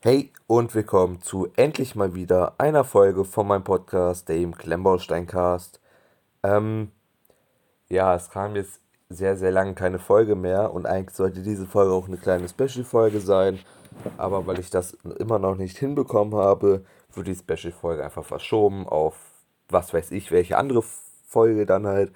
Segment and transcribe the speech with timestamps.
[0.00, 5.80] Hey und willkommen zu endlich mal wieder einer Folge von meinem Podcast, dem Klemmbaustein-Cast.
[6.44, 6.92] Ähm,
[7.88, 11.92] ja, es kam jetzt sehr, sehr lange keine Folge mehr und eigentlich sollte diese Folge
[11.92, 13.58] auch eine kleine Special-Folge sein.
[14.18, 19.16] Aber weil ich das immer noch nicht hinbekommen habe, wird die Special-Folge einfach verschoben auf
[19.68, 20.84] was weiß ich, welche andere
[21.26, 22.12] Folge dann halt.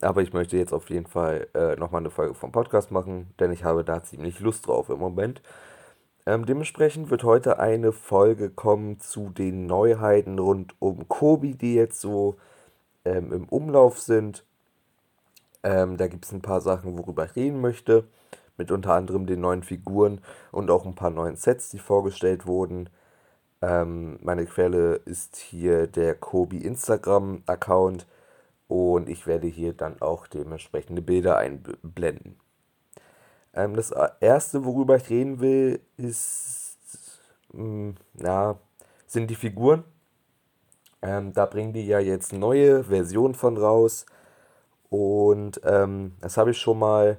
[0.00, 3.52] Aber ich möchte jetzt auf jeden Fall äh, nochmal eine Folge vom Podcast machen, denn
[3.52, 5.42] ich habe da ziemlich Lust drauf im Moment.
[6.26, 12.00] Ähm, dementsprechend wird heute eine Folge kommen zu den Neuheiten rund um Kobi, die jetzt
[12.00, 12.36] so
[13.04, 14.44] ähm, im Umlauf sind.
[15.62, 18.04] Ähm, da gibt es ein paar Sachen, worüber ich reden möchte.
[18.58, 20.20] Mit unter anderem den neuen Figuren
[20.52, 22.88] und auch ein paar neuen Sets, die vorgestellt wurden.
[23.62, 28.06] Ähm, meine Quelle ist hier der Kobi Instagram-Account
[28.68, 32.36] und ich werde hier dann auch dementsprechende Bilder einblenden.
[33.56, 36.78] Ähm, das erste, worüber ich reden will, ist,
[37.52, 38.58] mh, hm, ja,
[39.06, 39.84] sind die Figuren.
[41.02, 44.06] Ähm, da bringen die ja jetzt neue Versionen von raus.
[44.90, 47.18] Und ähm, das habe ich schon mal,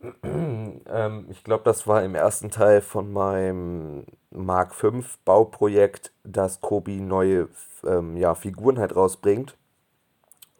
[0.24, 4.92] ähm, ich glaube, das war im ersten Teil von meinem Mark V
[5.24, 7.48] Bauprojekt, dass Kobi neue
[7.84, 9.56] ähm, ja, Figuren halt rausbringt.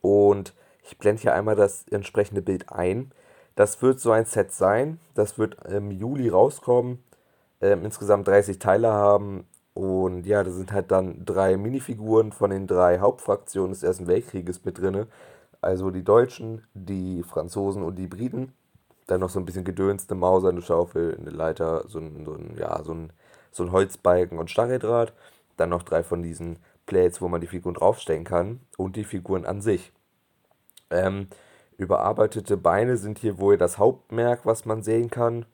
[0.01, 3.13] Und ich blende hier einmal das entsprechende Bild ein.
[3.55, 4.99] Das wird so ein Set sein.
[5.15, 7.03] Das wird im Juli rauskommen.
[7.61, 9.47] Ähm, insgesamt 30 Teile haben.
[9.75, 14.65] Und ja, da sind halt dann drei Minifiguren von den drei Hauptfraktionen des Ersten Weltkrieges
[14.65, 15.07] mit drin.
[15.61, 18.53] Also die Deutschen, die Franzosen und die Briten.
[19.07, 22.35] Dann noch so ein bisschen Gedöns, eine Mauser, eine Schaufel, eine Leiter, so ein, so
[22.35, 23.13] ein, ja, so ein,
[23.51, 25.13] so ein Holzbalken und Stacheldraht.
[25.57, 28.61] Dann noch drei von diesen Plates, wo man die Figuren draufstellen kann.
[28.77, 29.93] Und die Figuren an sich.
[30.91, 31.29] Ähm,
[31.77, 35.47] Überarbeitete Beine sind hier wohl das Hauptmerk, was man sehen kann.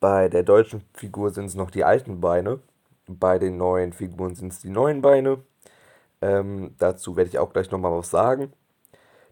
[0.00, 2.60] Bei der deutschen Figur sind es noch die alten Beine.
[3.06, 5.38] Bei den neuen Figuren sind es die neuen Beine.
[6.20, 8.52] Ähm, dazu werde ich auch gleich nochmal was sagen.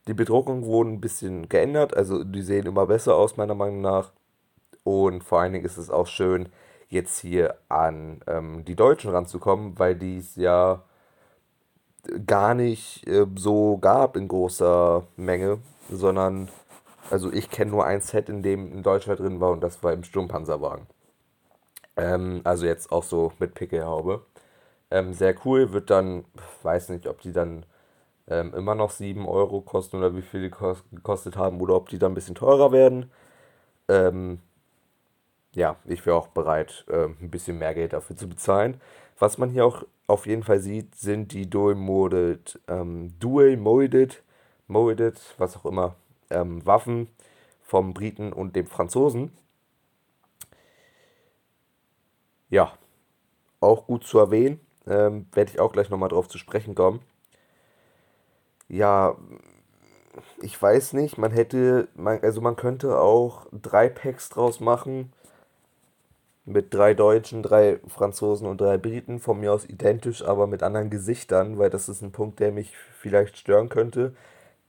[0.06, 4.12] Die Bedruckung wurde ein bisschen geändert, also die sehen immer besser aus, meiner Meinung nach.
[4.82, 6.50] Und vor allen Dingen ist es auch schön,
[6.88, 10.82] jetzt hier an ähm, die Deutschen ranzukommen, weil die es ja
[12.26, 15.58] gar nicht äh, so gab in großer Menge,
[15.90, 16.48] sondern
[17.10, 19.92] also ich kenne nur ein Set, in dem ein Deutscher drin war und das war
[19.92, 20.86] im Sturmpanzerwagen.
[21.96, 24.24] Ähm, also jetzt auch so mit Pickelhaube.
[24.90, 26.24] Ähm, sehr cool, wird dann,
[26.62, 27.66] weiß nicht, ob die dann
[28.28, 30.50] ähm, immer noch 7 Euro kosten oder wie viel die
[30.94, 33.10] gekostet haben oder ob die dann ein bisschen teurer werden.
[33.88, 34.40] Ähm,
[35.54, 38.80] ja, ich wäre auch bereit, äh, ein bisschen mehr Geld dafür zu bezahlen.
[39.18, 44.22] Was man hier auch auf jeden Fall sieht, sind die Dual Molded, ähm, Dual Molded,
[44.68, 45.96] Molded, was auch immer,
[46.30, 47.08] ähm, Waffen
[47.62, 49.32] vom Briten und dem Franzosen.
[52.50, 52.72] Ja,
[53.60, 54.60] auch gut zu erwähnen.
[54.86, 57.00] Ähm, Werde ich auch gleich nochmal drauf zu sprechen kommen.
[58.68, 59.16] Ja,
[60.40, 65.12] ich weiß nicht, man hätte, man, also man könnte auch drei Packs draus machen
[66.46, 70.90] mit drei Deutschen, drei Franzosen und drei Briten, von mir aus identisch, aber mit anderen
[70.90, 74.14] Gesichtern, weil das ist ein Punkt, der mich vielleicht stören könnte,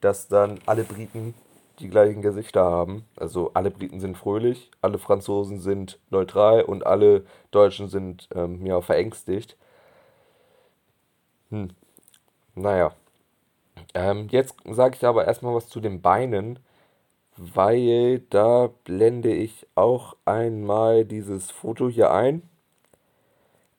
[0.02, 1.34] dass dann alle Briten
[1.80, 3.06] die gleichen Gesichter haben.
[3.18, 8.81] Also alle Briten sind fröhlich, alle Franzosen sind neutral und alle Deutschen sind ähm, ja
[8.81, 9.58] verängstigt.
[11.50, 11.69] Hm.
[12.56, 12.94] Naja.
[13.94, 16.59] Ähm, jetzt sage ich aber erstmal was zu den Beinen
[17.38, 22.44] weil da blende ich auch einmal dieses Foto hier ein.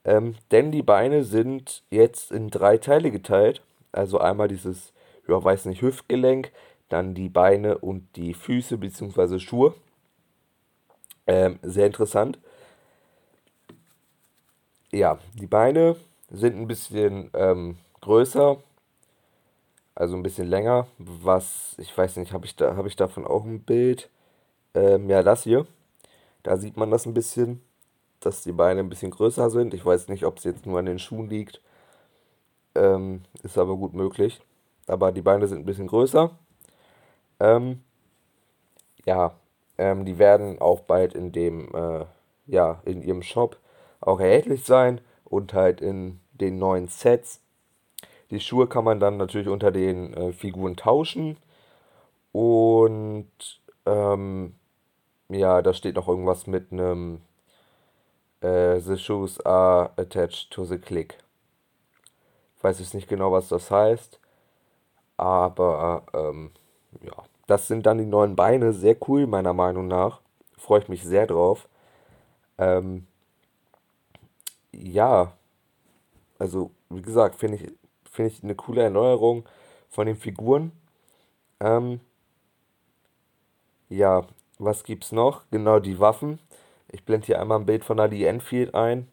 [0.05, 3.63] Ähm, denn die Beine sind jetzt in drei Teile geteilt.
[3.93, 4.93] Also einmal dieses,
[5.27, 6.53] ja, weiß nicht, Hüftgelenk,
[6.89, 9.39] dann die Beine und die Füße bzw.
[9.39, 9.75] Schuhe.
[11.27, 12.39] Ähm, sehr interessant.
[14.93, 15.97] Ja, die Beine
[16.31, 18.59] sind ein bisschen ähm, größer,
[19.97, 20.87] also ein bisschen länger.
[20.99, 24.11] Was, ich weiß nicht, habe ich, da, hab ich davon auch ein Bild?
[24.75, 25.67] Ähm, ja, das hier.
[26.45, 27.63] Da sieht man das ein bisschen,
[28.21, 29.75] dass die Beine ein bisschen größer sind.
[29.75, 31.61] Ich weiß nicht, ob es jetzt nur an den Schuhen liegt.
[32.75, 34.41] Ähm, ist aber gut möglich.
[34.87, 36.31] Aber die Beine sind ein bisschen größer.
[37.41, 37.83] Ähm,
[39.07, 39.35] ja,
[39.79, 42.05] ähm, die werden auch bald in dem, äh,
[42.47, 43.59] ja, in ihrem Shop
[44.01, 47.41] auch erhältlich sein und halt in den neuen Sets
[48.31, 51.37] die Schuhe kann man dann natürlich unter den äh, Figuren tauschen.
[52.33, 53.31] Und
[53.87, 54.55] ähm,
[55.29, 57.21] ja, da steht noch irgendwas mit einem
[58.41, 61.19] äh, The shoes are attached to the click.
[62.63, 64.21] Weiß jetzt nicht genau, was das heißt.
[65.17, 66.51] Aber ähm,
[67.03, 67.13] ja,
[67.47, 68.73] das sind dann die neuen Beine.
[68.73, 70.21] Sehr cool, meiner Meinung nach.
[70.59, 71.69] Freue ich mich sehr drauf.
[72.59, 73.07] Ähm,
[74.73, 75.33] ja,
[76.39, 77.73] also wie gesagt, finde ich,
[78.17, 79.45] find ich eine coole Erneuerung
[79.91, 80.73] von den Figuren.
[81.61, 82.01] Ähm,
[83.89, 84.27] ja,
[84.59, 85.43] was gibt's noch?
[85.51, 86.39] Genau, die Waffen.
[86.91, 89.09] Ich blende hier einmal ein Bild von Lee Enfield ein.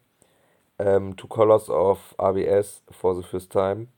[0.78, 3.88] Ähm, Two Colors of ABS for the first time.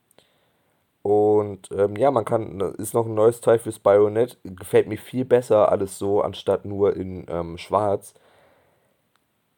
[1.03, 4.39] Und ähm, ja, man kann, ist noch ein neues Teil fürs Bayonet.
[4.45, 8.15] Gefällt mir viel besser alles so, anstatt nur in ähm, Schwarz.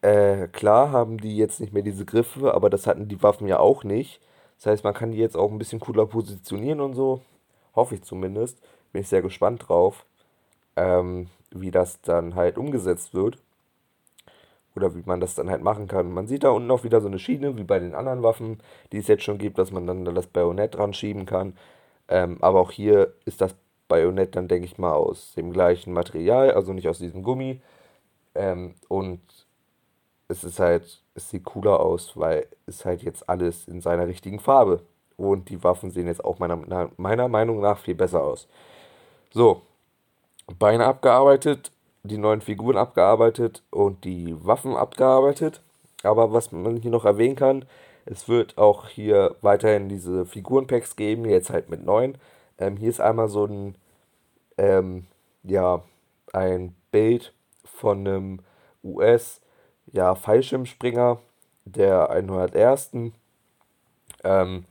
[0.03, 3.59] Äh, klar haben die jetzt nicht mehr diese Griffe, aber das hatten die Waffen ja
[3.59, 4.21] auch nicht.
[4.59, 7.23] Das heißt, man kann die jetzt auch ein bisschen cooler positionieren und so.
[7.75, 8.61] Hoffe ich zumindest.
[8.93, 10.05] Bin ich sehr gespannt drauf,
[10.77, 13.39] ähm, wie das dann halt umgesetzt wird.
[14.75, 16.13] Oder wie man das dann halt machen kann.
[16.13, 18.61] Man sieht da unten auch wieder so eine Schiene, wie bei den anderen Waffen,
[18.93, 21.57] die es jetzt schon gibt, dass man dann das Bajonett dran schieben kann.
[22.09, 23.55] Ähm, aber auch hier ist das
[23.89, 27.61] Bajonett dann, denke ich mal, aus dem gleichen Material, also nicht aus diesem Gummi.
[28.35, 29.21] Ähm, und
[30.29, 34.41] es ist halt, es sieht cooler aus, weil es halt jetzt alles in seiner richtigen
[34.41, 34.83] Farbe.
[35.17, 38.47] Und die Waffen sehen jetzt auch meiner, meiner Meinung nach viel besser aus.
[39.33, 39.63] So,
[40.59, 41.71] Beine abgearbeitet,
[42.03, 45.61] die neuen Figuren abgearbeitet und die Waffen abgearbeitet.
[46.03, 47.65] Aber was man hier noch erwähnen kann,
[48.07, 52.17] es wird auch hier weiterhin diese Figurenpacks geben, jetzt halt mit neuen.
[52.59, 53.75] Ähm, hier ist einmal so ein,
[54.59, 55.07] ähm,
[55.45, 55.83] ja,
[56.33, 57.33] ein Bild
[57.65, 58.41] von einem
[58.85, 59.41] US-
[59.93, 61.19] ja, Fallschirmspringer
[61.65, 62.91] der 101.
[64.25, 64.65] Ähm,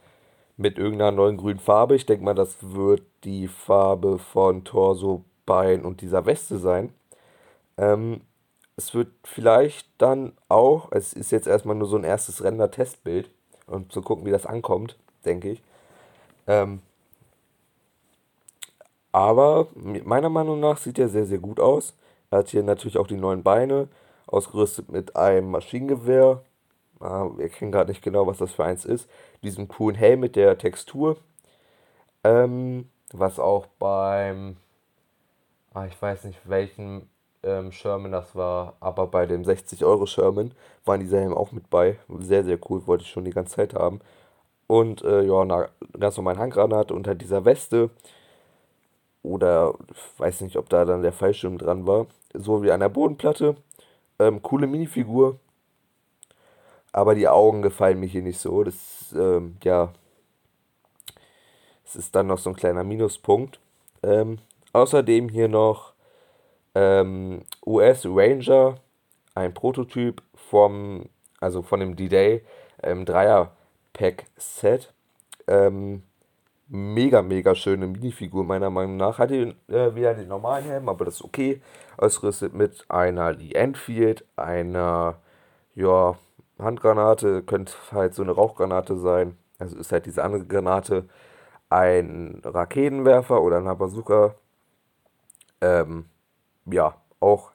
[0.57, 1.95] mit irgendeiner neuen grünen Farbe.
[1.95, 6.91] Ich denke mal, das wird die Farbe von Torso, Bein und dieser Weste sein.
[7.77, 8.21] Ähm,
[8.75, 13.29] es wird vielleicht dann auch, es ist jetzt erstmal nur so ein erstes Render-Testbild,
[13.67, 15.63] um zu gucken, wie das ankommt, denke ich.
[16.47, 16.81] Ähm,
[19.11, 21.95] aber meiner Meinung nach sieht er sehr, sehr gut aus.
[22.29, 23.87] Er hat hier natürlich auch die neuen Beine,
[24.27, 26.43] ausgerüstet mit einem Maschinengewehr.
[26.99, 29.09] Ah, wir kennen gerade nicht genau, was das für eins ist.
[29.43, 31.17] Diesem coolen Helm mit der Textur.
[32.23, 34.57] Ähm, was auch beim,
[35.73, 37.09] ah, ich weiß nicht welchen
[37.43, 40.51] ähm, Sherman das war, aber bei dem 60 Euro Sherman
[40.85, 41.97] waren diese Helm auch mit bei.
[42.19, 44.01] Sehr, sehr cool, wollte ich schon die ganze Zeit haben.
[44.67, 45.69] Und äh, ja, eine
[45.99, 47.89] ganz normale Handgranate unter dieser Weste.
[49.23, 52.07] Oder ich weiß nicht, ob da dann der Fallschirm dran war.
[52.33, 53.55] So wie an der Bodenplatte.
[54.19, 55.39] Ähm, coole Minifigur.
[56.91, 58.63] Aber die Augen gefallen mir hier nicht so.
[58.63, 59.93] Das, ähm, ja.
[61.85, 63.59] Es ist dann noch so ein kleiner Minuspunkt.
[64.03, 64.39] Ähm,
[64.73, 65.93] außerdem hier noch
[66.75, 68.75] ähm, US Ranger,
[69.35, 71.09] ein Prototyp vom,
[71.39, 72.43] also von dem D-Day,
[72.83, 74.93] ähm, Dreier-Pack-Set.
[75.47, 76.03] Ähm,
[76.69, 79.19] mega, mega schöne Minifigur, meiner Meinung nach.
[79.19, 81.61] Hat äh, wieder den normalen Helm, aber das ist okay.
[81.97, 85.15] Ausgerüstet mit einer Lee Enfield, einer,
[85.75, 86.15] ja,
[86.59, 89.37] Handgranate, könnte halt so eine Rauchgranate sein.
[89.59, 91.05] Also ist halt diese andere Granate
[91.69, 94.35] ein Raketenwerfer oder ein Bazooka.
[95.61, 96.05] Ähm,
[96.65, 97.51] ja, auch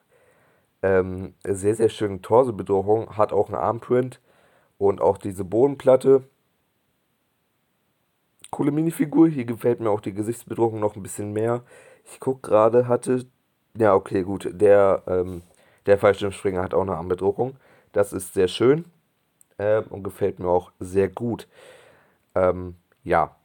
[0.81, 3.17] ähm, sehr, sehr schöne Torsebedrohung.
[3.17, 4.19] Hat auch einen Armprint
[4.77, 6.23] und auch diese Bodenplatte
[8.53, 9.27] coole Minifigur.
[9.27, 11.63] Hier gefällt mir auch die Gesichtsbedruckung noch ein bisschen mehr.
[12.05, 13.25] Ich gucke gerade, hatte.
[13.75, 14.47] Ja, okay, gut.
[14.53, 15.41] Der, ähm,
[15.87, 17.55] der Fallschirmspringer hat auch eine Armbedruckung.
[17.93, 18.85] Das ist sehr schön
[19.57, 21.47] äh, und gefällt mir auch sehr gut.
[22.35, 23.35] Ähm, ja.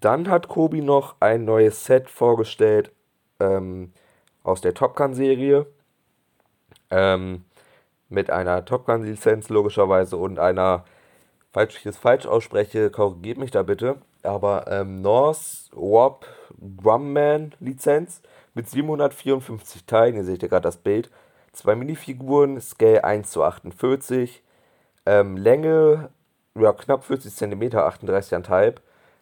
[0.00, 2.90] Dann hat Kobi noch ein neues Set vorgestellt
[3.40, 3.92] ähm,
[4.42, 5.66] aus der Top Gun-Serie.
[6.90, 7.44] Ähm,
[8.08, 10.84] mit einer Top Gun-Lizenz logischerweise und einer,
[11.52, 16.26] falls ich es falsch ausspreche, korrigiert mich da bitte aber ähm, North Warp
[16.76, 18.20] Grumman Lizenz
[18.54, 20.16] mit 754 Teilen.
[20.16, 21.10] Ihr seht ja gerade das Bild.
[21.52, 24.42] Zwei Minifiguren, Scale 1 zu 48.
[25.06, 26.10] Ähm, Länge
[26.56, 28.76] ja, knapp 40 cm, 38,5.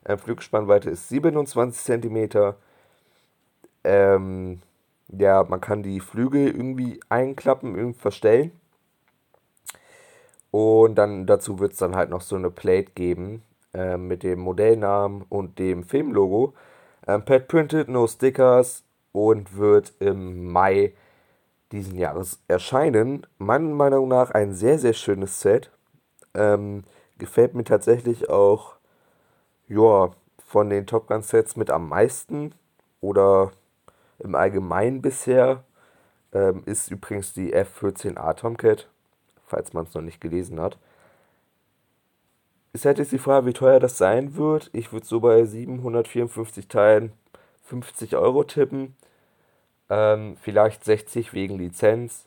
[0.05, 2.55] Ähm, Flugspannweite ist 27 cm.
[3.85, 4.61] Ähm,
[5.09, 8.53] ja, man kann die Flügel irgendwie einklappen, irgendwie verstellen.
[10.51, 13.43] Und dann dazu wird es dann halt noch so eine Plate geben,
[13.75, 16.55] äh, mit dem Modellnamen und dem Filmlogo.
[17.07, 20.93] Ähm, Pad Printed, no Stickers und wird im Mai
[21.73, 23.27] diesen Jahres erscheinen.
[23.39, 25.71] Meiner Meinung nach ein sehr, sehr schönes Set.
[26.35, 26.85] Ähm,
[27.19, 28.75] gefällt mir tatsächlich auch,
[29.69, 30.11] ja,
[30.47, 32.55] von den Top Gun Sets mit am meisten
[33.01, 33.53] oder
[34.19, 35.65] im Allgemeinen bisher.
[36.35, 38.89] Ähm, ist übrigens die F14A Tomcat,
[39.47, 40.79] falls man es noch nicht gelesen hat.
[42.75, 44.71] Ist halt jetzt die Frage, wie teuer das sein wird.
[44.73, 47.13] Ich würde so bei 754 Teilen
[47.65, 48.97] 50 Euro tippen.
[49.91, 52.27] Ähm, vielleicht 60 wegen Lizenz.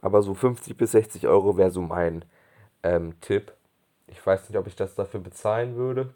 [0.00, 2.24] Aber so 50 bis 60 Euro wäre so mein
[2.82, 3.52] ähm, Tipp.
[4.08, 6.12] Ich weiß nicht, ob ich das dafür bezahlen würde.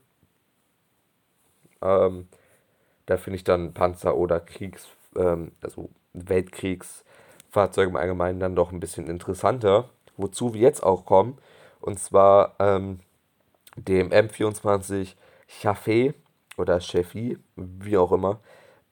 [1.80, 2.28] Ähm,
[3.06, 8.80] da finde ich dann Panzer oder Kriegs, ähm, also Weltkriegsfahrzeuge im Allgemeinen dann doch ein
[8.80, 9.88] bisschen interessanter.
[10.16, 11.38] Wozu wir jetzt auch kommen.
[11.80, 13.00] Und zwar ähm,
[13.86, 15.14] dem M24
[15.46, 16.14] Chaffee
[16.56, 18.40] oder Chefi, wie auch immer.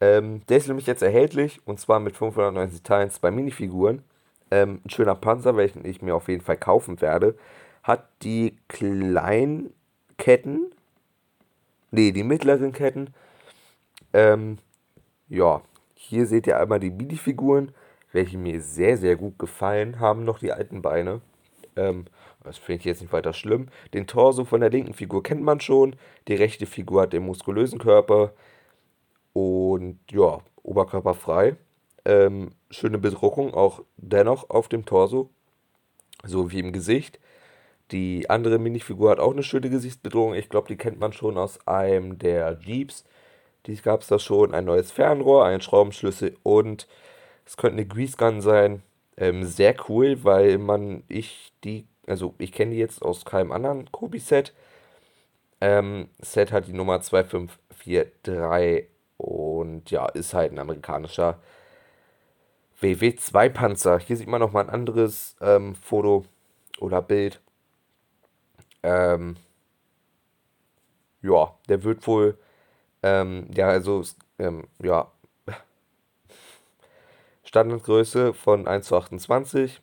[0.01, 4.03] Ähm, der ist nämlich jetzt erhältlich und zwar mit 590 Teilen, zwei Minifiguren.
[4.51, 7.37] Ähm, ein schöner Panzer, welchen ich mir auf jeden Fall kaufen werde.
[7.83, 9.73] Hat die kleinen
[10.19, 10.71] Ketten,
[11.91, 13.15] nee, die mittleren Ketten.
[14.13, 14.59] Ähm,
[15.29, 15.63] ja,
[15.95, 17.75] hier seht ihr einmal die Minifiguren,
[18.13, 21.21] welche mir sehr, sehr gut gefallen haben, noch die alten Beine.
[21.75, 22.07] Ähm,
[22.47, 23.69] das finde ich jetzt nicht weiter schlimm.
[23.93, 25.97] Den Torso von der linken Figur kennt man schon.
[26.29, 28.33] Die rechte Figur hat den muskulösen Körper.
[29.33, 31.57] Und ja, oberkörperfrei.
[32.05, 35.31] Ähm, schöne Bedruckung auch dennoch auf dem Torso.
[36.25, 37.21] So wie im Gesicht.
[37.93, 40.35] Die andere Minifigur hat auch eine schöne Gesichtsbedrohung.
[40.35, 43.05] Ich glaube, die kennt man schon aus einem der Jeeps.
[43.67, 44.55] Die gab es da schon.
[44.55, 46.87] Ein neues Fernrohr, ein Schraubenschlüssel und
[47.45, 48.83] es könnte eine Grease Gun sein.
[49.17, 53.91] Ähm, sehr cool, weil man, ich die also ich kenne die jetzt aus keinem anderen
[53.93, 54.53] Kobi-Set.
[55.61, 61.41] Ähm, Set hat die Nummer 2543 und ja, ist halt ein amerikanischer
[62.81, 63.99] WW2 Panzer.
[63.99, 66.25] Hier sieht man nochmal ein anderes ähm, Foto
[66.79, 67.41] oder Bild.
[68.83, 69.37] Ähm,
[71.23, 72.39] ja, der wird wohl,
[73.03, 74.03] ähm, ja, also,
[74.39, 75.11] ähm, ja,
[77.45, 79.81] Standardgröße von 1 zu 28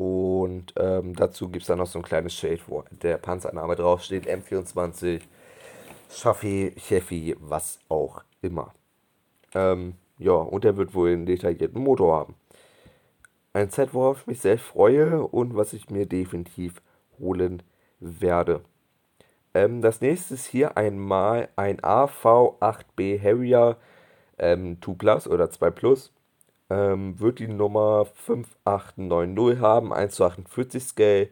[0.00, 4.26] und ähm, dazu gibt es dann noch so ein kleines Schild, wo der Panzername draufsteht,
[4.26, 5.20] M24,
[6.10, 8.72] Schaffi, Chefi, was auch immer.
[9.54, 12.34] Ähm, ja, und er wird wohl einen detaillierten Motor haben.
[13.52, 16.80] Ein Set, worauf ich mich sehr freue und was ich mir definitiv
[17.18, 17.62] holen
[17.98, 18.62] werde.
[19.52, 23.76] Ähm, das nächste ist hier einmal ein AV8B Harrier
[24.38, 26.10] ähm, 2 Plus oder 2 Plus
[26.70, 31.28] ähm, wird die Nummer 5890 haben, 1 zu 48 Scale,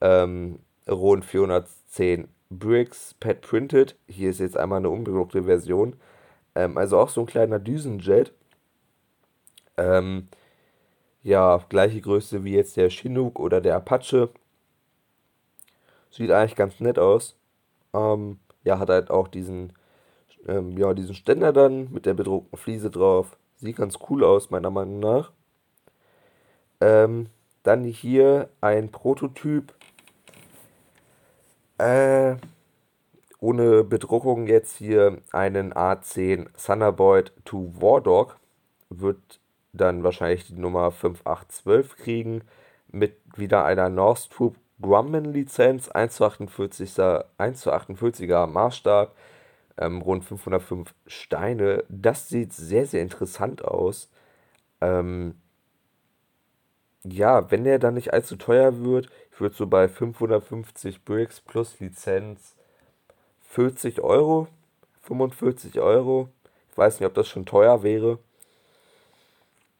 [0.00, 3.96] ähm, rund 410 Bricks, Pad Printed.
[4.08, 5.96] Hier ist jetzt einmal eine unbedruckte Version.
[6.54, 8.32] Ähm, also auch so ein kleiner Düsenjet.
[9.76, 10.28] Ähm,
[11.22, 14.30] ja, gleiche Größe wie jetzt der Chinook oder der Apache.
[16.10, 17.36] Sieht eigentlich ganz nett aus.
[17.92, 19.72] Ähm, ja, hat halt auch diesen,
[20.46, 23.36] ähm, ja, diesen Ständer dann mit der bedruckten Fliese drauf.
[23.56, 25.32] Sieht ganz cool aus, meiner Meinung nach.
[26.80, 27.28] Ähm,
[27.62, 29.72] dann hier ein Prototyp.
[31.78, 32.36] Äh,
[33.40, 38.38] ohne Bedruckung jetzt hier einen A10 Thunderbolt to War Dog.
[38.90, 39.40] Wird
[39.72, 42.42] dann wahrscheinlich die Nummer 5812 kriegen.
[42.88, 45.88] Mit wieder einer North Troop Grumman Lizenz.
[45.88, 49.14] 1 zu 48er, 1 zu 48er Maßstab
[49.78, 51.84] ähm, rund 505 Steine.
[51.88, 54.10] Das sieht sehr, sehr interessant aus.
[54.80, 55.36] Ähm,
[57.04, 61.80] ja, wenn der dann nicht allzu teuer wird, ich würde so bei 550 Bricks plus
[61.80, 62.54] Lizenz
[63.42, 64.48] 40 Euro,
[65.02, 66.28] 45 Euro.
[66.70, 68.18] Ich weiß nicht, ob das schon teuer wäre.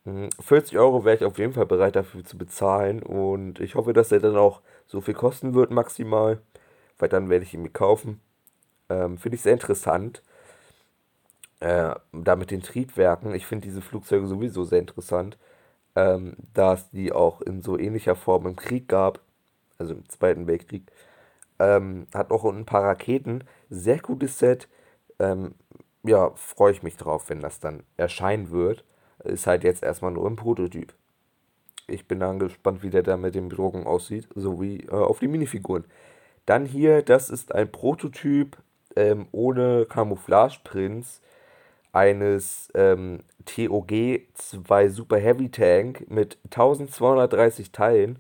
[0.05, 3.95] 40 hm, Euro wäre ich auf jeden Fall bereit dafür zu bezahlen und ich hoffe,
[3.95, 6.41] dass er dann auch so viel kosten wird maximal,
[6.99, 8.21] weil dann werde ich ihn mir kaufen.
[8.89, 10.23] Ähm, finde ich sehr interessant.
[11.61, 15.39] Äh, da mit den Triebwerken, ich finde diese Flugzeuge sowieso sehr interessant,
[15.97, 19.21] ähm, da es die auch in so ähnlicher Form im Krieg gab,
[19.79, 20.91] also im Zweiten Weltkrieg.
[21.59, 24.69] Ähm, hat auch ein paar Raketen, sehr gutes Set.
[25.19, 25.55] Ähm,
[26.03, 28.85] ja, freue ich mich drauf, wenn das dann erscheinen wird.
[29.25, 30.93] Ist halt jetzt erstmal nur ein Prototyp.
[31.87, 35.29] Ich bin dann gespannt, wie der da mit den Bedruckungen aussieht, sowie äh, auf die
[35.29, 35.85] Minifiguren.
[36.47, 38.59] Dann hier, das ist ein Prototyp
[38.97, 41.21] ähm, ohne Camouflage-Prints
[41.93, 43.93] eines ähm, TOG
[44.35, 48.19] 2 Super Heavy Tank mit 1230 Teilen.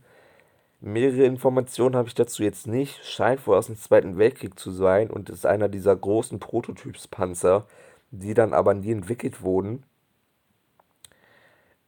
[0.80, 3.04] Mehrere Informationen habe ich dazu jetzt nicht.
[3.04, 7.66] Scheint wohl aus dem Zweiten Weltkrieg zu sein und ist einer dieser großen Prototypspanzer,
[8.10, 9.84] die dann aber nie entwickelt wurden.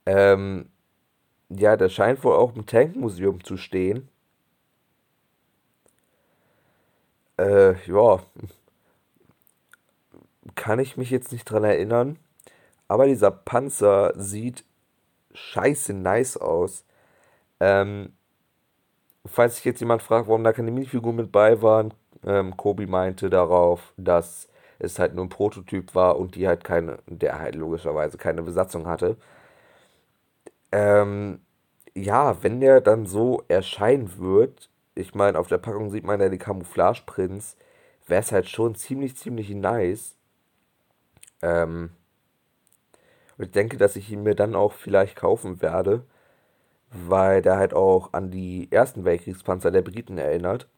[0.07, 0.71] Ähm,
[1.51, 4.09] ja, der scheint wohl auch im Tankmuseum zu stehen.
[7.39, 8.21] Äh, ja,
[10.57, 12.19] kann ich mich jetzt nicht dran erinnern.
[12.89, 14.65] Aber dieser Panzer sieht
[15.35, 16.85] scheiße nice aus.
[17.61, 18.15] Ähm,
[19.27, 21.93] falls sich jetzt jemand fragt, warum da keine Minifiguren mit bei waren,
[22.25, 24.49] ähm, Kobi meinte darauf, dass
[24.79, 28.87] es halt nur ein Prototyp war und die halt keine, der halt logischerweise keine Besatzung
[28.87, 29.17] hatte.
[30.73, 31.41] Ähm,
[31.95, 36.29] ja, wenn der dann so erscheinen wird, ich meine, auf der Packung sieht man ja
[36.29, 37.57] die Camouflage-Prints,
[38.07, 40.16] wäre es halt schon ziemlich, ziemlich nice.
[41.47, 41.91] Ähm,
[43.39, 46.05] und ich denke, dass ich ihn mir dann auch vielleicht kaufen werde,
[46.91, 50.69] weil der halt auch an die ersten Weltkriegspanzer der Briten erinnert.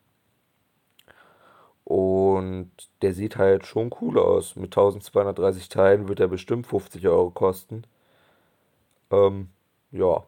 [1.84, 2.70] Und
[3.02, 4.56] der sieht halt schon cool aus.
[4.56, 7.84] Mit 1230 Teilen wird er bestimmt 50 Euro kosten.
[9.10, 9.48] Ähm,
[9.92, 10.25] ja,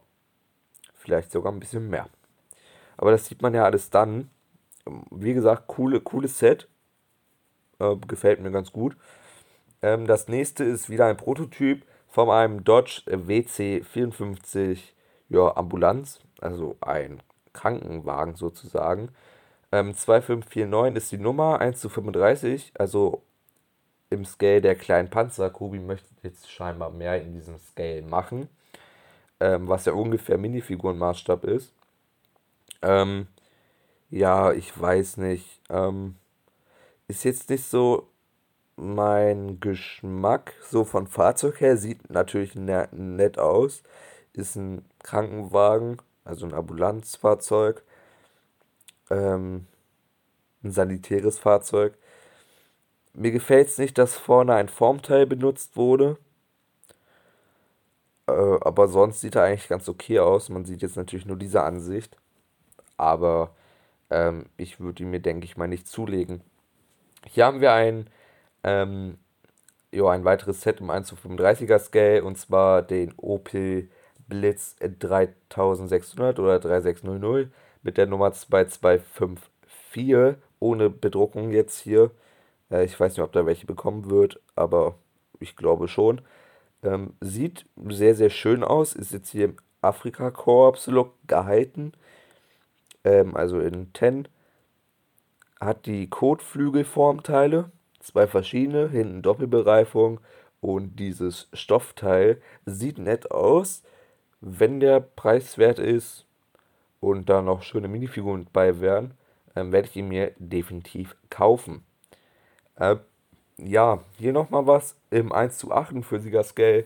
[0.94, 2.08] vielleicht sogar ein bisschen mehr.
[2.96, 4.30] Aber das sieht man ja alles dann.
[5.10, 6.68] Wie gesagt, coole, cooles Set.
[7.78, 8.96] Äh, gefällt mir ganz gut.
[9.82, 14.78] Ähm, das nächste ist wieder ein Prototyp von einem Dodge WC54
[15.28, 17.22] ja, Ambulanz, also ein
[17.52, 19.10] Krankenwagen sozusagen.
[19.72, 23.22] Ähm, 2549 ist die Nummer, 1 zu 35, also
[24.10, 25.50] im Scale der kleinen Panzer.
[25.50, 28.48] Kobi möchte jetzt scheinbar mehr in diesem Scale machen,
[29.38, 31.72] ähm, was ja ungefähr Minifigurenmaßstab ist.
[32.82, 33.28] Ähm,
[34.10, 35.60] ja, ich weiß nicht.
[35.70, 36.16] Ähm,
[37.06, 38.09] ist jetzt nicht so
[38.80, 43.82] mein Geschmack, so von Fahrzeug her, sieht natürlich ne nett aus.
[44.32, 47.82] Ist ein Krankenwagen, also ein Ambulanzfahrzeug.
[49.10, 49.66] Ähm,
[50.62, 51.94] ein sanitäres Fahrzeug.
[53.12, 56.16] Mir gefällt es nicht, dass vorne ein Formteil benutzt wurde.
[58.26, 60.48] Äh, aber sonst sieht er eigentlich ganz okay aus.
[60.48, 62.16] Man sieht jetzt natürlich nur diese Ansicht.
[62.96, 63.54] Aber
[64.10, 66.42] ähm, ich würde ihn mir, denke ich mal, nicht zulegen.
[67.26, 68.08] Hier haben wir ein,
[68.64, 69.18] ähm,
[69.92, 73.88] jo, ein weiteres Set im 1 zu 35er Scale und zwar den Opel
[74.28, 77.50] Blitz 3600 oder 3600
[77.82, 82.10] mit der Nummer 2254 ohne Bedruckung jetzt hier.
[82.70, 84.96] Äh, ich weiß nicht, ob da welche bekommen wird, aber
[85.40, 86.20] ich glaube schon.
[86.82, 88.94] Ähm, sieht sehr, sehr schön aus.
[88.94, 91.92] Ist jetzt hier im Afrika-Korps-Look gehalten.
[93.04, 94.28] Ähm, also in 10
[95.60, 97.70] hat die Kotflügelformteile,
[98.00, 100.20] zwei verschiedene, hinten Doppelbereifung
[100.60, 103.82] und dieses Stoffteil sieht nett aus,
[104.40, 106.26] wenn der preiswert ist
[107.00, 109.14] und da noch schöne Minifiguren bei wären,
[109.56, 111.84] ähm, werde ich ihn mir definitiv kaufen.
[112.76, 112.96] Äh,
[113.58, 116.84] ja, hier nochmal was im 1 zu 48er Scale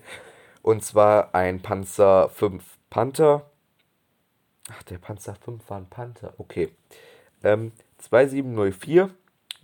[0.62, 3.50] und zwar ein Panzer 5 Panther.
[4.70, 6.70] Ach, der Panzer 5 war ein Panther, okay.
[7.42, 9.10] Ähm, 2704,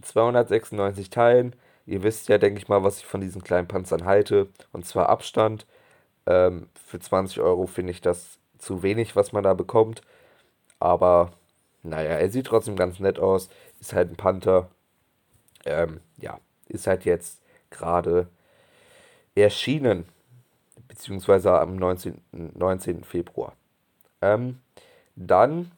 [0.03, 1.57] 296 Teilen.
[1.87, 4.49] Ihr wisst ja, denke ich mal, was ich von diesen kleinen Panzern halte.
[4.73, 5.67] Und zwar Abstand.
[6.27, 10.03] Ähm, für 20 Euro finde ich das zu wenig, was man da bekommt.
[10.81, 11.33] Aber
[11.83, 13.49] naja, er sieht trotzdem ganz nett aus.
[13.81, 14.69] Ist halt ein Panther.
[15.65, 18.29] Ähm, ja, ist halt jetzt gerade
[19.35, 20.07] erschienen.
[20.89, 22.21] Beziehungsweise am 19.
[22.33, 23.05] 19.
[23.05, 23.55] Februar.
[24.23, 24.61] Ähm,
[25.17, 25.73] dann,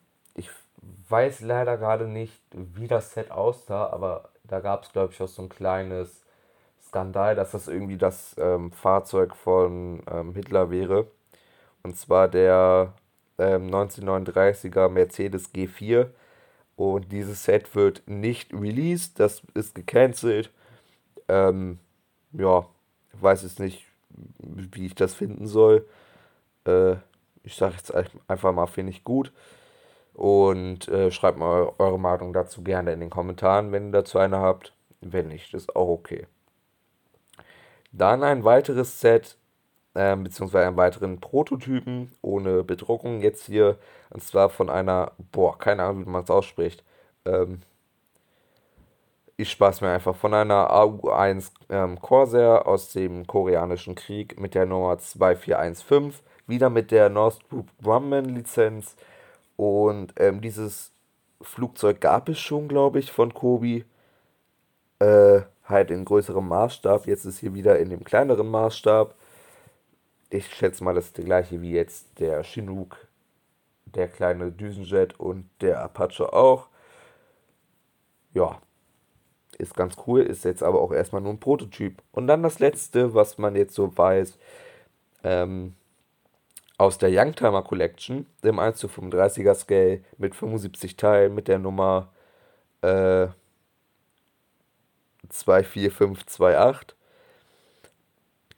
[1.08, 5.28] weiß leider gerade nicht, wie das Set aussah, aber da gab es, glaube ich, auch
[5.28, 6.22] so ein kleines
[6.86, 11.06] Skandal, dass das irgendwie das ähm, Fahrzeug von ähm, Hitler wäre.
[11.82, 12.92] Und zwar der
[13.38, 16.08] ähm, 1939er Mercedes G4.
[16.76, 20.50] Und dieses Set wird nicht released, das ist gecancelt.
[21.28, 21.78] Ähm,
[22.32, 22.66] ja,
[23.20, 23.86] weiß jetzt nicht,
[24.38, 25.86] wie ich das finden soll.
[26.66, 26.96] Äh,
[27.44, 27.92] ich sage jetzt
[28.28, 29.32] einfach mal, finde ich gut.
[30.14, 34.38] Und äh, schreibt mal eure Meinung dazu gerne in den Kommentaren, wenn ihr dazu eine
[34.38, 34.74] habt.
[35.00, 36.26] Wenn nicht, ist auch okay.
[37.92, 39.36] Dann ein weiteres Set,
[39.94, 43.20] äh, beziehungsweise einen weiteren Prototypen ohne Bedruckung.
[43.20, 43.78] Jetzt hier,
[44.10, 46.84] und zwar von einer, boah, keine Ahnung, wie man es ausspricht.
[47.24, 47.62] Ähm,
[49.36, 54.66] ich spaß mir einfach von einer AU1 ähm, Corsair aus dem koreanischen Krieg mit der
[54.66, 56.14] Nummer 2415.
[56.46, 58.96] Wieder mit der Northrop Grumman Lizenz
[59.56, 60.92] und ähm, dieses
[61.40, 63.84] Flugzeug gab es schon, glaube ich, von Kobi.
[64.98, 67.06] Äh, halt in größerem Maßstab.
[67.06, 69.14] Jetzt ist hier wieder in dem kleineren Maßstab.
[70.30, 72.96] Ich schätze mal, das ist der gleiche wie jetzt der Chinook,
[73.84, 76.68] der kleine Düsenjet und der Apache auch.
[78.32, 78.60] Ja,
[79.58, 82.02] ist ganz cool, ist jetzt aber auch erstmal nur ein Prototyp.
[82.12, 84.38] Und dann das letzte, was man jetzt so weiß,
[85.24, 85.74] ähm,
[86.78, 92.12] aus der Youngtimer Collection, dem 1 zu 35er Scale mit 75 Teilen mit der Nummer
[92.82, 93.28] äh,
[95.28, 96.96] 24528.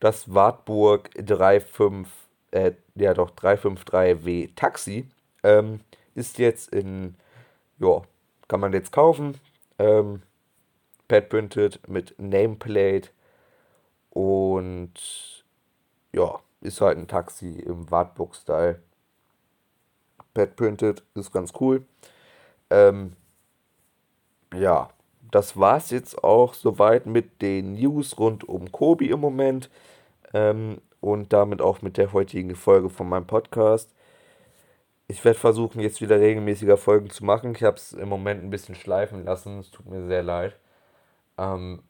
[0.00, 2.06] Das Wartburg 35,
[2.50, 5.08] äh, ja doch 353W Taxi
[5.42, 5.80] ähm,
[6.14, 7.14] ist jetzt in,
[7.78, 8.02] ja,
[8.48, 9.40] kann man jetzt kaufen.
[9.78, 10.22] Ähm,
[11.08, 13.10] Pad printed mit Nameplate
[14.10, 15.44] und
[16.12, 18.80] ja, ist halt ein Taxi im Wartburg-Style.
[20.32, 21.84] Pad printed ist ganz cool.
[22.70, 23.14] Ähm,
[24.54, 24.90] ja,
[25.30, 29.70] das war's jetzt auch soweit mit den News rund um Kobi im Moment
[30.32, 33.94] ähm, und damit auch mit der heutigen Folge von meinem Podcast.
[35.06, 37.54] Ich werde versuchen, jetzt wieder regelmäßiger Folgen zu machen.
[37.54, 39.58] Ich habe es im Moment ein bisschen schleifen lassen.
[39.60, 40.56] Es tut mir sehr leid.
[41.38, 41.82] Ähm,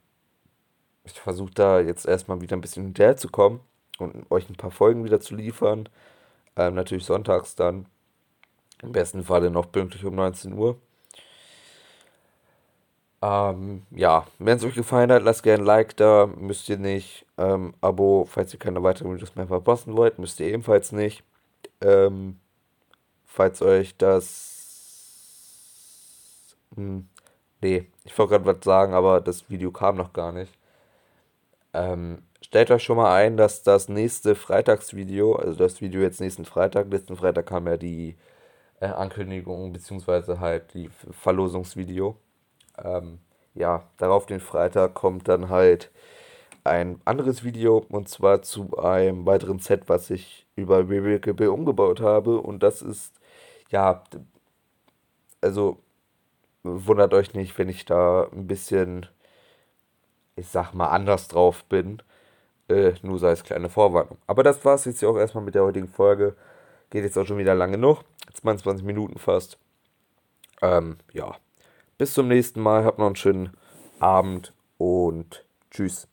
[1.05, 3.61] ich versuche da jetzt erstmal wieder ein bisschen hinterher zu kommen
[3.99, 5.89] und euch ein paar Folgen wieder zu liefern.
[6.57, 7.87] Ähm, natürlich sonntags dann.
[8.83, 10.77] Im besten Falle noch pünktlich um 19 Uhr.
[13.23, 16.27] Ähm, ja, wenn es euch gefallen hat, lasst gerne ein Like da.
[16.27, 17.25] Müsst ihr nicht.
[17.39, 21.25] Ähm, Abo, falls ihr keine weiteren Videos mehr verpassen wollt, müsst ihr ebenfalls nicht.
[21.81, 22.39] Ähm,
[23.27, 24.55] falls euch das.
[26.77, 27.09] Hm,
[27.63, 30.53] nee, ich wollte gerade was sagen, aber das Video kam noch gar nicht.
[31.73, 32.23] Ähm,
[32.55, 36.89] stellt euch schon mal ein, dass das nächste Freitagsvideo, also das Video jetzt nächsten Freitag,
[36.89, 38.17] letzten Freitag kam ja die
[38.81, 42.17] äh, Ankündigung, beziehungsweise halt die Verlosungsvideo.
[42.79, 43.19] Ähm,
[43.55, 45.91] ja, darauf den Freitag kommt dann halt
[46.65, 52.39] ein anderes Video und zwar zu einem weiteren Set, was ich über Revealable umgebaut habe
[52.41, 53.19] und das ist,
[53.71, 54.05] ja,
[55.41, 55.79] also
[56.63, 59.09] wundert euch nicht, wenn ich da ein bisschen
[60.37, 62.03] ich sag mal, anders drauf bin.
[62.69, 64.19] Äh, nur sei es kleine Vorwarnung.
[64.27, 66.35] Aber das war es jetzt ja auch erstmal mit der heutigen Folge.
[66.91, 68.05] Geht jetzt auch schon wieder lange genug.
[68.33, 69.59] 22 Minuten fast.
[70.63, 71.37] Ähm, ja.
[71.99, 72.85] Bis zum nächsten Mal.
[72.85, 73.51] Habt noch einen schönen
[74.01, 76.09] Abend und tschüss.